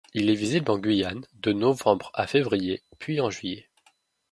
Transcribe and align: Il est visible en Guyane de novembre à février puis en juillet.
Il 0.15 0.31
est 0.31 0.35
visible 0.35 0.71
en 0.71 0.79
Guyane 0.79 1.27
de 1.43 1.53
novembre 1.53 2.09
à 2.15 2.25
février 2.25 2.81
puis 2.97 3.21
en 3.21 3.29
juillet. 3.29 3.69